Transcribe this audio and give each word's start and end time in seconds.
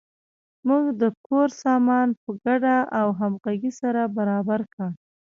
موږ 0.67 0.85
د 1.01 1.03
کور 1.25 1.47
سامان 1.63 2.07
په 2.21 2.29
ګډه 2.45 2.75
او 2.99 3.07
همغږۍ 3.19 3.71
سره 3.81 4.01
برابر 4.17 4.61
کړ. 4.73 4.89